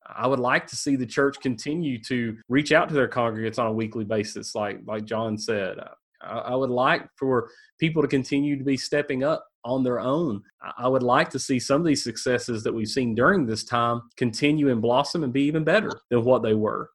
[0.08, 3.68] I would like to see the church continue to reach out to their congregates on
[3.68, 5.78] a weekly basis, like like John said.
[6.22, 10.42] I, I would like for people to continue to be stepping up on their own.
[10.78, 14.02] I would like to see some of these successes that we've seen during this time
[14.18, 16.90] continue and blossom and be even better than what they were.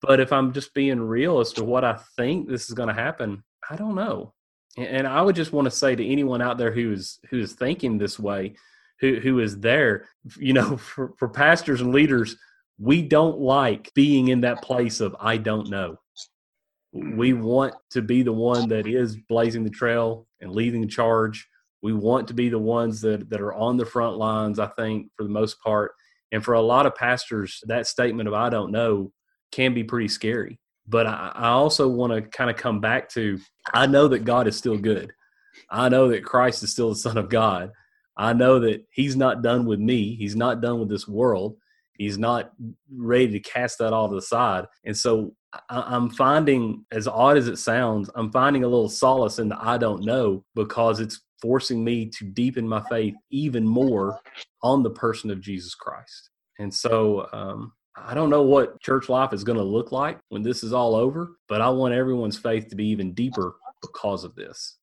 [0.00, 2.94] But if I'm just being real as to what I think this is going to
[2.94, 4.34] happen, I don't know.
[4.76, 7.52] And I would just want to say to anyone out there who is who is
[7.52, 8.54] thinking this way,
[9.00, 10.06] who who is there,
[10.38, 12.36] you know, for, for pastors and leaders
[12.82, 15.98] we don't like being in that place of I don't know.
[16.92, 17.42] We mm-hmm.
[17.42, 21.48] want to be the one that is blazing the trail and leading the charge.
[21.80, 25.10] We want to be the ones that, that are on the front lines, I think,
[25.16, 25.92] for the most part.
[26.32, 29.12] And for a lot of pastors, that statement of I don't know
[29.52, 30.58] can be pretty scary.
[30.88, 33.38] But I, I also want to kind of come back to
[33.72, 35.12] I know that God is still good.
[35.70, 37.70] I know that Christ is still the Son of God.
[38.16, 41.56] I know that He's not done with me, He's not done with this world.
[41.94, 42.52] He's not
[42.94, 44.66] ready to cast that all to the side.
[44.84, 45.34] And so
[45.68, 49.76] I'm finding, as odd as it sounds, I'm finding a little solace in the I
[49.78, 54.18] don't know because it's forcing me to deepen my faith even more
[54.62, 56.30] on the person of Jesus Christ.
[56.58, 60.42] And so um, I don't know what church life is going to look like when
[60.42, 64.34] this is all over, but I want everyone's faith to be even deeper because of
[64.34, 64.78] this.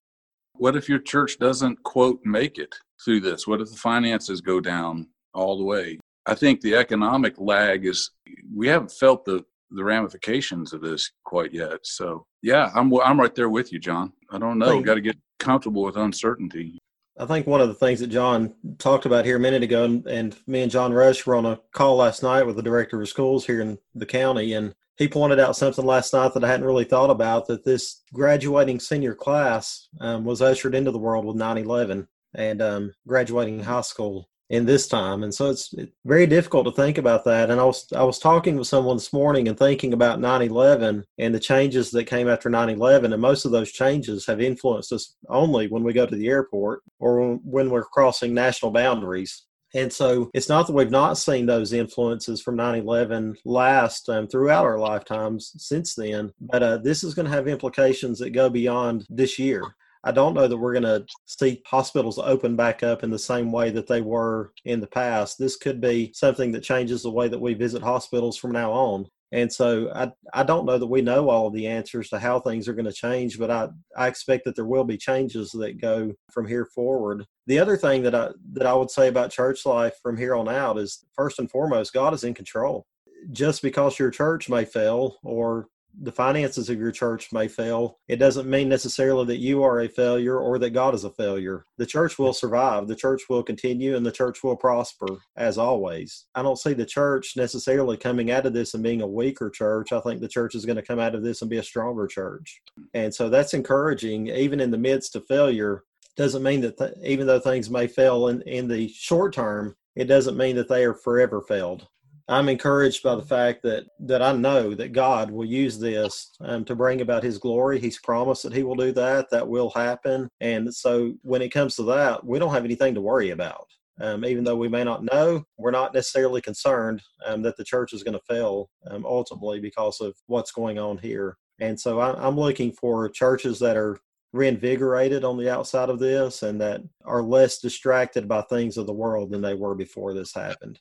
[0.53, 3.47] What if your church doesn't, quote, make it through this?
[3.47, 5.97] What if the finances go down all the way?
[6.29, 8.11] I think the economic lag is
[8.55, 11.79] we haven't felt the the ramifications of this quite yet.
[11.83, 14.13] So yeah, I'm I'm right there with you, John.
[14.29, 14.79] I don't know.
[14.81, 16.77] Got to get comfortable with uncertainty.
[17.19, 20.05] I think one of the things that John talked about here a minute ago, and,
[20.07, 23.09] and me and John Rush were on a call last night with the director of
[23.09, 26.65] schools here in the county, and he pointed out something last night that I hadn't
[26.65, 31.35] really thought about that this graduating senior class um, was ushered into the world with
[31.35, 35.23] 9 11 and um, graduating high school in this time.
[35.23, 35.73] And so it's
[36.05, 37.51] very difficult to think about that.
[37.51, 41.35] And I was I was talking with someone this morning and thinking about 9/11 and
[41.35, 45.67] the changes that came after 9/11 and most of those changes have influenced us only
[45.67, 49.45] when we go to the airport or when we're crossing national boundaries.
[49.75, 54.27] And so it's not that we've not seen those influences from 9 11 last um,
[54.27, 58.49] throughout our lifetimes since then, but uh, this is going to have implications that go
[58.49, 59.63] beyond this year.
[60.03, 63.51] I don't know that we're going to see hospitals open back up in the same
[63.51, 65.37] way that they were in the past.
[65.37, 69.07] This could be something that changes the way that we visit hospitals from now on.
[69.31, 72.39] And so I, I don't know that we know all of the answers to how
[72.39, 75.79] things are going to change, but I, I expect that there will be changes that
[75.79, 77.25] go from here forward.
[77.45, 80.49] The other thing that I that I would say about church life from here on
[80.49, 82.85] out is first and foremost, God is in control.
[83.31, 85.67] Just because your church may fail or
[86.01, 89.89] the finances of your church may fail, it doesn't mean necessarily that you are a
[89.89, 91.65] failure or that God is a failure.
[91.77, 96.25] The church will survive, the church will continue, and the church will prosper as always.
[96.35, 99.91] I don't see the church necessarily coming out of this and being a weaker church.
[99.91, 102.07] I think the church is going to come out of this and be a stronger
[102.07, 102.61] church.
[102.93, 105.83] And so that's encouraging, even in the midst of failure.
[106.15, 110.05] Doesn't mean that th- even though things may fail in, in the short term, it
[110.05, 111.87] doesn't mean that they are forever failed.
[112.29, 116.63] I'm encouraged by the fact that that I know that God will use this um,
[116.65, 117.79] to bring about His glory.
[117.79, 119.31] He's promised that He will do that.
[119.31, 120.29] That will happen.
[120.39, 123.67] And so, when it comes to that, we don't have anything to worry about.
[123.99, 127.93] Um, even though we may not know, we're not necessarily concerned um, that the church
[127.93, 131.35] is going to fail um, ultimately because of what's going on here.
[131.59, 133.97] And so, I, I'm looking for churches that are
[134.33, 138.93] reinvigorated on the outside of this and that are less distracted by things of the
[138.93, 140.79] world than they were before this happened.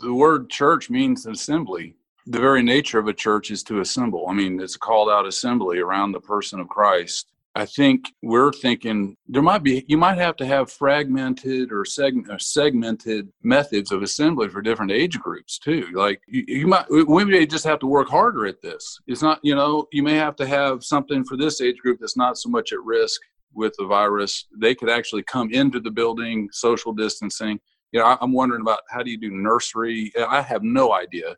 [0.00, 1.96] The word church means assembly.
[2.26, 4.26] The very nature of a church is to assemble.
[4.28, 7.30] I mean, it's a called out assembly around the person of Christ.
[7.56, 12.28] I think we're thinking there might be, you might have to have fragmented or seg-
[12.28, 15.86] uh, segmented methods of assembly for different age groups too.
[15.94, 18.98] Like you, you might, we may just have to work harder at this.
[19.06, 22.16] It's not, you know, you may have to have something for this age group that's
[22.16, 23.20] not so much at risk
[23.52, 24.46] with the virus.
[24.58, 27.60] They could actually come into the building, social distancing
[27.94, 30.12] you know, I'm wondering about how do you do nursery?
[30.28, 31.36] I have no idea.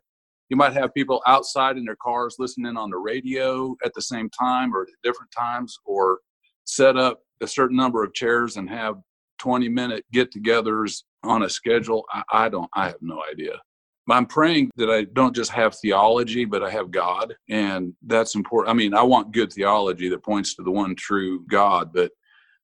[0.49, 4.27] You might have people outside in their cars listening on the radio at the same
[4.31, 6.19] time or at different times, or
[6.65, 8.95] set up a certain number of chairs and have
[9.37, 12.05] 20 minute get togethers on a schedule.
[12.11, 13.61] I, I don't, I have no idea.
[14.09, 17.35] I'm praying that I don't just have theology, but I have God.
[17.49, 18.71] And that's important.
[18.71, 22.11] I mean, I want good theology that points to the one true God, but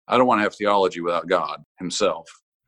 [0.08, 2.28] I don't want to have theology without God Himself.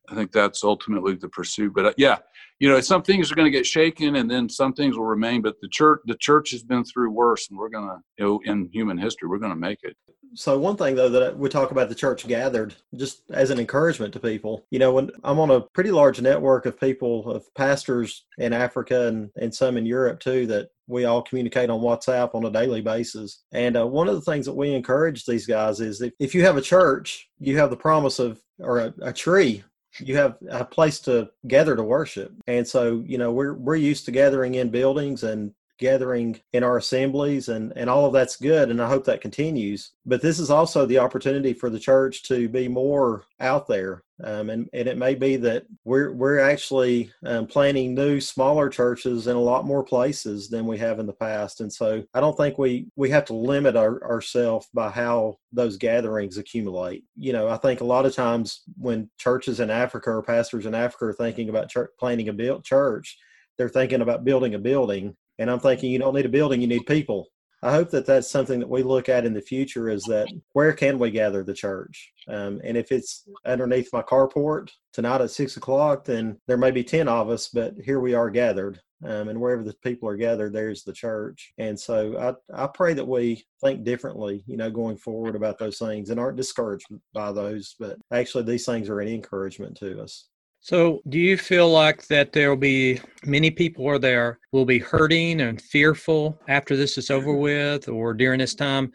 [0.09, 1.73] I think that's ultimately the pursuit.
[1.73, 2.17] But uh, yeah,
[2.59, 5.41] you know, some things are going to get shaken, and then some things will remain.
[5.41, 8.41] But the church, the church has been through worse, and we're going to, you know,
[8.45, 9.95] in human history, we're going to make it.
[10.35, 14.13] So one thing though that we talk about the church gathered just as an encouragement
[14.13, 14.65] to people.
[14.69, 19.07] You know, when I'm on a pretty large network of people of pastors in Africa
[19.07, 22.81] and and some in Europe too that we all communicate on WhatsApp on a daily
[22.81, 23.43] basis.
[23.53, 26.43] And uh, one of the things that we encourage these guys is if, if you
[26.43, 29.63] have a church, you have the promise of or a, a tree
[29.99, 32.33] you have a place to gather to worship.
[32.47, 36.77] And so, you know, we're we're used to gathering in buildings and gathering in our
[36.77, 39.91] assemblies and and all of that's good and I hope that continues.
[40.05, 44.49] But this is also the opportunity for the church to be more out there um,
[44.49, 49.35] and and it may be that we're we're actually um, planning new smaller churches in
[49.35, 51.59] a lot more places than we have in the past.
[51.59, 55.77] And so I don't think we we have to limit our, ourselves by how those
[55.77, 57.03] gatherings accumulate.
[57.17, 60.75] You know I think a lot of times when churches in Africa or pastors in
[60.75, 63.17] Africa are thinking about church, planning a built church
[63.57, 66.67] they're thinking about building a building and I'm thinking, you don't need a building, you
[66.67, 67.27] need people.
[67.65, 70.71] I hope that that's something that we look at in the future is that where
[70.71, 72.11] can we gather the church?
[72.27, 76.83] Um, and if it's underneath my carport tonight at six o'clock, then there may be
[76.83, 78.79] 10 of us, but here we are gathered.
[79.03, 81.53] Um, and wherever the people are gathered, there's the church.
[81.57, 85.79] And so I, I pray that we think differently, you know, going forward about those
[85.79, 90.27] things and aren't discouraged by those, but actually these things are an encouragement to us.
[90.65, 94.79] So, do you feel like that there will be many people are there will be
[94.79, 97.41] hurting and fearful after this is over mm-hmm.
[97.41, 98.91] with or during this time?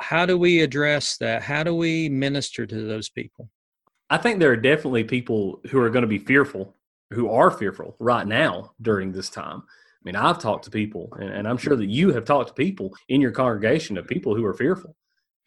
[0.00, 1.40] How do we address that?
[1.40, 3.48] How do we minister to those people?
[4.10, 6.74] I think there are definitely people who are going to be fearful,
[7.12, 9.62] who are fearful right now during this time.
[9.62, 12.54] I mean, I've talked to people, and, and I'm sure that you have talked to
[12.54, 14.96] people in your congregation of people who are fearful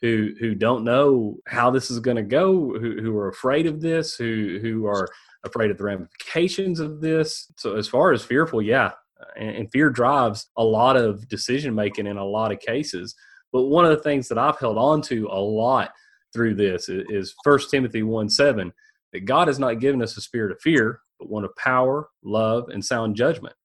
[0.02, 3.82] who who don't know how this is going to go, who who are afraid of
[3.82, 5.08] this, who who are
[5.44, 7.52] afraid of the ramifications of this.
[7.58, 8.92] So as far as fearful, yeah,
[9.36, 13.16] and, and fear drives a lot of decision making in a lot of cases.
[13.52, 15.92] But one of the things that I've held on to a lot
[16.34, 18.72] through this is First Timothy 1 7
[19.14, 22.70] that God has not given us a spirit of fear, but one of power, love,
[22.70, 23.56] and sound judgment.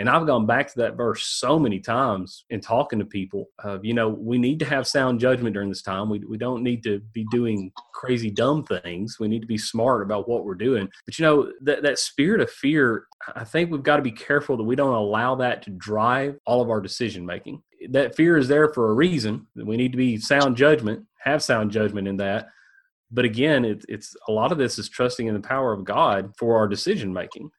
[0.00, 3.50] And I've gone back to that verse so many times in talking to people.
[3.62, 6.08] Uh, you know, we need to have sound judgment during this time.
[6.08, 9.18] We, we don't need to be doing crazy, dumb things.
[9.20, 10.88] We need to be smart about what we're doing.
[11.04, 13.04] But, you know, that, that spirit of fear,
[13.36, 16.62] I think we've got to be careful that we don't allow that to drive all
[16.62, 17.62] of our decision making.
[17.90, 19.48] That fear is there for a reason.
[19.54, 22.48] We need to be sound judgment, have sound judgment in that.
[23.10, 26.32] But again, it, it's a lot of this is trusting in the power of God
[26.38, 27.50] for our decision making.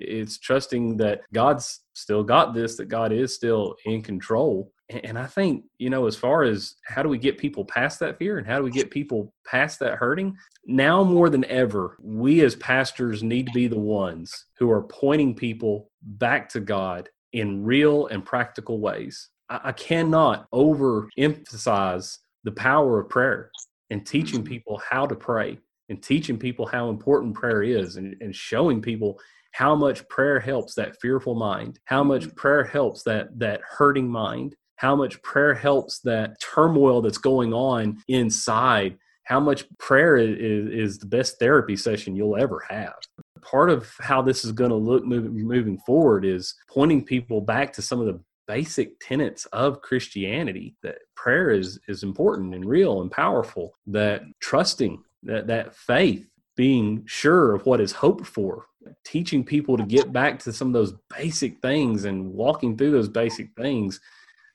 [0.00, 4.72] It's trusting that God's still got this, that God is still in control.
[4.88, 8.18] And I think, you know, as far as how do we get people past that
[8.18, 12.40] fear and how do we get people past that hurting, now more than ever, we
[12.40, 17.64] as pastors need to be the ones who are pointing people back to God in
[17.64, 19.28] real and practical ways.
[19.50, 23.50] I cannot overemphasize the power of prayer
[23.90, 28.34] and teaching people how to pray and teaching people how important prayer is and, and
[28.34, 29.18] showing people
[29.52, 32.36] how much prayer helps that fearful mind, how much mm-hmm.
[32.36, 38.02] prayer helps that that hurting mind, how much prayer helps that turmoil that's going on
[38.08, 42.94] inside, how much prayer is, is the best therapy session you'll ever have.
[43.42, 47.72] Part of how this is going to look moving, moving forward is pointing people back
[47.74, 53.02] to some of the basic tenets of Christianity that prayer is is important and real
[53.02, 56.26] and powerful that trusting that that faith
[56.56, 58.64] being sure of what is hoped for
[59.04, 63.08] teaching people to get back to some of those basic things and walking through those
[63.08, 64.00] basic things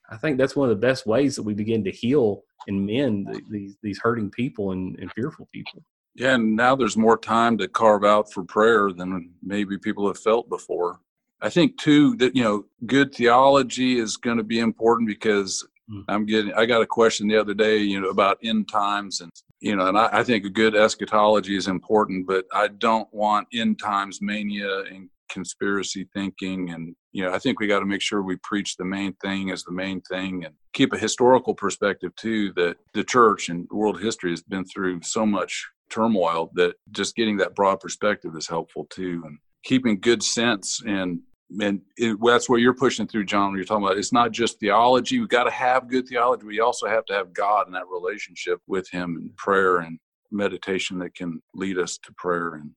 [0.09, 3.27] i think that's one of the best ways that we begin to heal and mend
[3.49, 5.83] these these hurting people and, and fearful people
[6.15, 10.19] yeah and now there's more time to carve out for prayer than maybe people have
[10.19, 10.99] felt before
[11.41, 16.05] i think too that you know good theology is going to be important because Mm.
[16.07, 16.53] I'm getting.
[16.53, 19.31] I got a question the other day, you know, about end times, and
[19.63, 23.47] you know, and I, I think a good eschatology is important, but I don't want
[23.53, 26.69] end times mania and conspiracy thinking.
[26.69, 29.51] And you know i think we got to make sure we preach the main thing
[29.51, 34.01] as the main thing and keep a historical perspective too that the church and world
[34.01, 38.85] history has been through so much turmoil that just getting that broad perspective is helpful
[38.89, 41.19] too and keeping good sense and
[41.59, 43.49] and it, that's what you're pushing through, John.
[43.49, 45.19] When you're talking about it's not just theology.
[45.19, 46.45] We got to have good theology.
[46.45, 49.99] We also have to have God and that relationship with Him and prayer and
[50.31, 52.55] meditation that can lead us to prayer.
[52.55, 52.71] And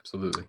[0.00, 0.44] absolutely,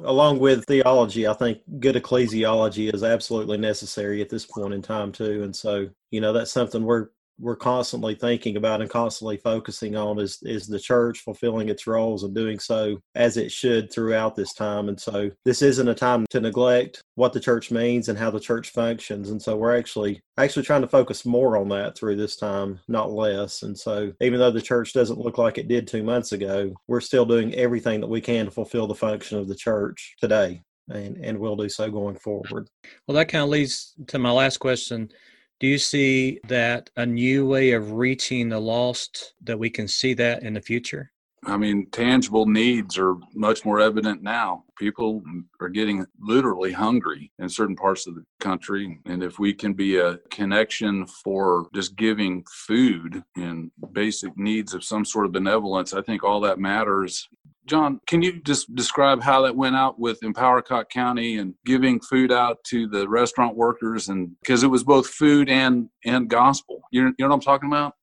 [0.00, 5.12] along with theology, I think good ecclesiology is absolutely necessary at this point in time
[5.12, 5.42] too.
[5.44, 7.08] And so, you know, that's something we're
[7.38, 12.24] we're constantly thinking about and constantly focusing on is is the church fulfilling its roles
[12.24, 14.88] and doing so as it should throughout this time.
[14.88, 18.40] And so this isn't a time to neglect what the church means and how the
[18.40, 19.30] church functions.
[19.30, 23.10] And so we're actually actually trying to focus more on that through this time not
[23.10, 23.62] less.
[23.62, 27.00] And so even though the church doesn't look like it did 2 months ago we're
[27.00, 31.16] still doing everything that we can to fulfill the function of the church today and
[31.18, 32.68] and we'll do so going forward.
[33.06, 35.10] Well that kind of leads to my last question
[35.58, 40.14] do you see that a new way of reaching the lost that we can see
[40.14, 41.12] that in the future?
[41.46, 44.64] I mean, tangible needs are much more evident now.
[44.78, 45.22] People
[45.60, 48.98] are getting literally hungry in certain parts of the country.
[49.06, 54.82] And if we can be a connection for just giving food and basic needs of
[54.82, 57.28] some sort of benevolence, I think all that matters.
[57.66, 62.30] John, can you just describe how that went out with Empower-Cocke County and giving food
[62.30, 66.82] out to the restaurant workers and because it was both food and and gospel.
[66.92, 67.94] You know, you know what I'm talking about?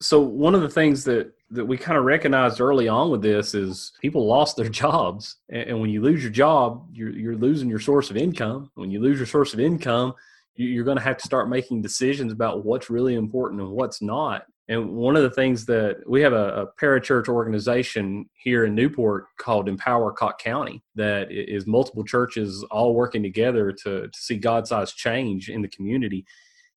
[0.00, 3.54] So one of the things that that we kind of recognized early on with this
[3.54, 7.78] is people lost their jobs, and, when you lose your job, you're you're losing your
[7.78, 8.70] source of income.
[8.74, 10.14] When you lose your source of income,
[10.56, 14.46] you're going to have to start making decisions about what's really important and what's not.
[14.68, 19.26] And one of the things that we have a, a parachurch organization here in Newport
[19.38, 24.66] called Empower Cocke County that is multiple churches all working together to, to see God
[24.66, 26.24] sized change in the community.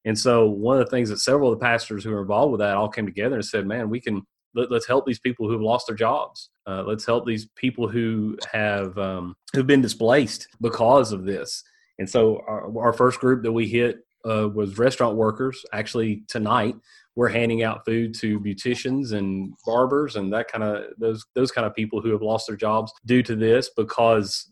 [0.03, 2.59] And so one of the things that several of the pastors who are involved with
[2.59, 4.21] that all came together and said, man, we can
[4.53, 6.49] let, us help these people who have lost their jobs.
[6.65, 11.63] Uh, let's help these people who have um, who've been displaced because of this.
[11.99, 15.63] And so our, our first group that we hit uh, was restaurant workers.
[15.71, 16.75] Actually, tonight
[17.17, 21.65] we're handing out food to beauticians and barbers and that kind of those those kind
[21.65, 24.49] of people who have lost their jobs due to this because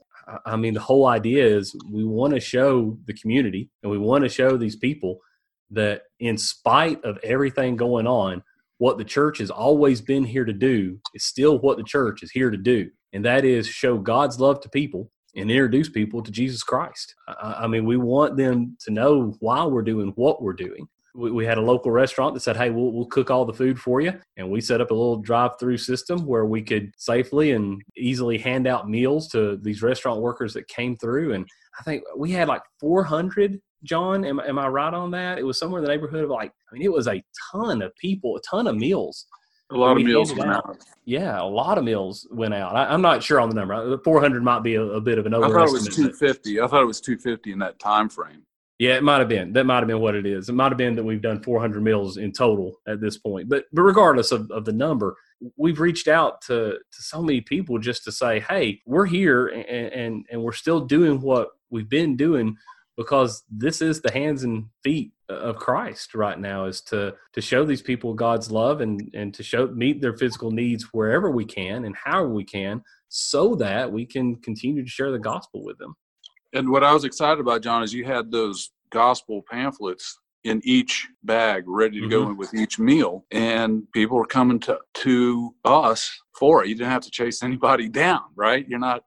[0.47, 4.23] I mean the whole idea is we want to show the community and we want
[4.23, 5.19] to show these people
[5.69, 8.41] that in spite of everything going on
[8.79, 12.31] what the church has always been here to do is still what the church is
[12.31, 16.31] here to do and that is show God's love to people and introduce people to
[16.31, 17.13] Jesus Christ.
[17.27, 21.31] I, I mean, we want them to know why we're doing what we're doing we,
[21.31, 24.01] we had a local restaurant that said, "Hey, we'll we'll cook all the food for
[24.01, 28.37] you," and we set up a little drive-through system where we could safely and easily
[28.37, 31.33] hand out meals to these restaurant workers that came through.
[31.33, 31.47] And
[31.79, 35.37] I think we had like 400 John, am, am I right on that?
[35.37, 37.95] It was somewhere in the neighborhood of like, I mean, it was a ton of
[37.95, 39.27] people, a ton of meals.
[39.71, 40.69] A lot of meals went out.
[40.69, 40.77] out.
[41.05, 42.75] Yeah, a lot of meals went out.
[42.75, 43.97] I, am not sure on the number.
[44.03, 45.61] 400 might be a, a bit of an overestimate.
[45.61, 46.61] I thought it was 250.
[46.61, 48.43] I thought it was 250 in that time frame.
[48.77, 49.53] Yeah, it might have been.
[49.53, 50.49] That might have been what it is.
[50.49, 53.47] It might have been that we've done 400 meals in total at this point.
[53.47, 55.15] But but regardless of, of the number,
[55.55, 59.65] we've reached out to to so many people just to say, hey, we're here and
[59.65, 62.57] and, and we're still doing what we've been doing
[62.97, 67.65] because this is the hands and feet of Christ right now is to to show
[67.65, 71.85] these people God's love and and to show meet their physical needs wherever we can
[71.85, 75.95] and however we can so that we can continue to share the gospel with them.
[76.55, 81.07] And what I was excited about John is you had those gospel pamphlets in each
[81.23, 82.27] bag ready to mm-hmm.
[82.27, 86.69] go with each meal and people are coming to to us for it.
[86.69, 88.65] You didn't have to chase anybody down, right?
[88.67, 89.03] You're not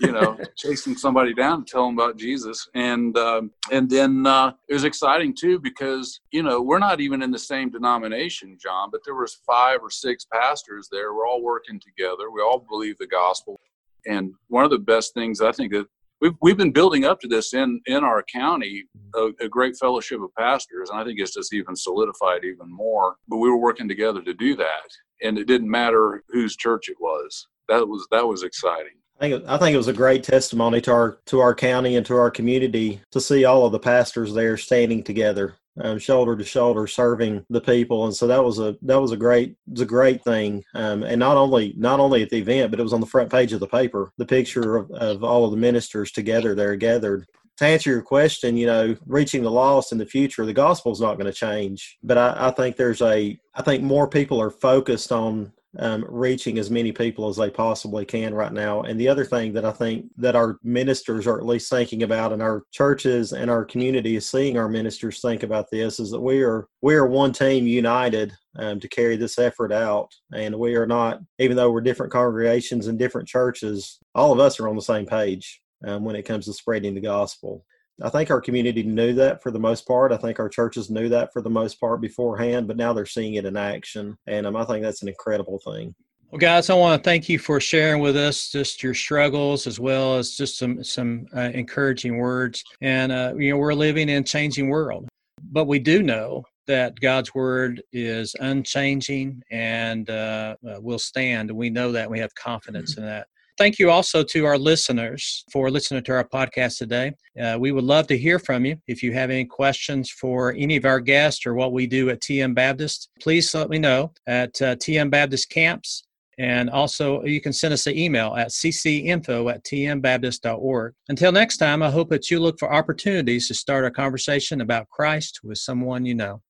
[0.00, 2.66] you know, chasing somebody down to tell them about Jesus.
[2.74, 7.22] And um, and then uh, it was exciting too because you know we're not even
[7.22, 11.14] in the same denomination, John, but there was five or six pastors there.
[11.14, 12.30] We're all working together.
[12.30, 13.60] We all believe the gospel.
[14.06, 15.86] And one of the best things I think that
[16.20, 20.20] we've we've been building up to this in in our county a, a, great fellowship
[20.20, 23.88] of pastors and i think it's just even solidified even more but we were working
[23.88, 24.88] together to do that
[25.22, 27.46] and it didn't matter whose church it was.
[27.68, 28.92] That was that was exciting.
[29.20, 32.06] I think, I think it was a great testimony to our to our county and
[32.06, 36.44] to our community to see all of the pastors there standing together, um, shoulder to
[36.44, 39.86] shoulder, serving the people, and so that was a that was a great was a
[39.86, 40.64] great thing.
[40.74, 43.30] Um, and not only not only at the event, but it was on the front
[43.30, 47.26] page of the paper, the picture of, of all of the ministers together there gathered
[47.60, 51.00] to answer your question, you know, reaching the lost in the future, the gospel is
[51.00, 51.98] not going to change.
[52.02, 56.58] But I, I, think there's a, I think more people are focused on um, reaching
[56.58, 58.82] as many people as they possibly can right now.
[58.82, 62.32] And the other thing that I think that our ministers are at least thinking about,
[62.32, 66.20] and our churches and our community is seeing our ministers think about this, is that
[66.20, 70.74] we are we are one team united um, to carry this effort out, and we
[70.74, 74.76] are not, even though we're different congregations and different churches, all of us are on
[74.76, 77.64] the same page um, when it comes to spreading the gospel.
[78.02, 80.12] I think our community knew that for the most part.
[80.12, 83.34] I think our churches knew that for the most part beforehand, but now they're seeing
[83.34, 84.16] it in action.
[84.26, 85.94] And um, I think that's an incredible thing.
[86.30, 89.80] Well, guys, I want to thank you for sharing with us just your struggles as
[89.80, 92.62] well as just some some uh, encouraging words.
[92.80, 95.08] And uh, you know, we're living in a changing world,
[95.50, 101.50] but we do know that God's word is unchanging and uh, uh will stand.
[101.50, 102.08] We know that.
[102.08, 103.02] We have confidence mm-hmm.
[103.02, 103.26] in that.
[103.60, 107.12] Thank you also to our listeners for listening to our podcast today.
[107.38, 108.78] Uh, we would love to hear from you.
[108.86, 112.20] If you have any questions for any of our guests or what we do at
[112.20, 116.04] TN Baptist, please let me know at uh, TN Baptist Camps.
[116.38, 120.94] And also, you can send us an email at ccinfo at tnbaptist.org.
[121.10, 124.88] Until next time, I hope that you look for opportunities to start a conversation about
[124.88, 126.40] Christ with someone you know.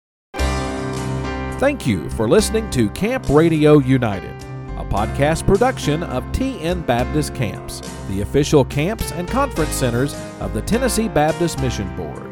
[1.59, 4.50] Thank you for listening to Camp Radio United
[4.91, 11.07] podcast production of TN Baptist Camps, the official camps and conference centers of the Tennessee
[11.09, 12.27] Baptist Mission Board.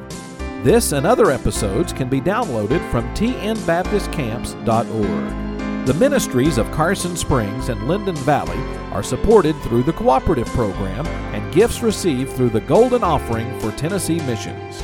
[0.65, 5.87] This and other episodes can be downloaded from tnbaptistcamps.org.
[5.87, 8.59] The ministries of Carson Springs and Linden Valley
[8.93, 14.21] are supported through the Cooperative Program and gifts received through the Golden Offering for Tennessee
[14.27, 14.83] Missions.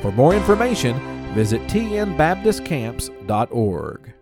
[0.00, 1.00] For more information,
[1.34, 4.13] visit tnbaptistcamps.org.